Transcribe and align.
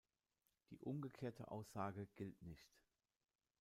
Die 0.71 0.81
umgekehrte 0.81 1.51
Aussage 1.51 2.07
gilt 2.15 2.41
nicht. 2.41 2.67